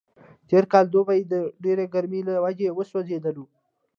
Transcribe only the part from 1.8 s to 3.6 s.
ګرمۍ له وجې وسوځېدلو.